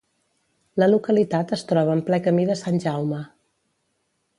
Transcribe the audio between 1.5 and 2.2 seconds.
es troba en